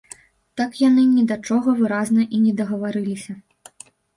[0.61, 3.41] Так яны ні да чаго выразнага і не дагаварыліся.